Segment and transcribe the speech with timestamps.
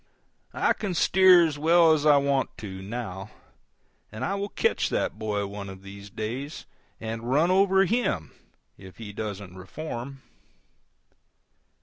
[0.55, 3.29] I can steer as well as I want to, now,
[4.11, 6.65] and I will catch that boy out one of these days
[6.99, 8.31] and run over HIM
[8.79, 10.23] if he doesn't reform.